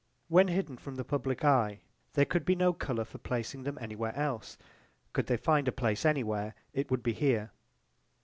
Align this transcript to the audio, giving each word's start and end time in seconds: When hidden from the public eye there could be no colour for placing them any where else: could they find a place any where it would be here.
When 0.29 0.47
hidden 0.47 0.77
from 0.77 0.95
the 0.95 1.03
public 1.03 1.45
eye 1.45 1.81
there 2.13 2.25
could 2.25 2.43
be 2.43 2.55
no 2.55 2.73
colour 2.73 3.05
for 3.05 3.19
placing 3.19 3.61
them 3.65 3.77
any 3.79 3.95
where 3.95 4.15
else: 4.15 4.57
could 5.13 5.27
they 5.27 5.37
find 5.37 5.67
a 5.67 5.71
place 5.71 6.05
any 6.05 6.23
where 6.23 6.55
it 6.73 6.89
would 6.89 7.03
be 7.03 7.13
here. 7.13 7.51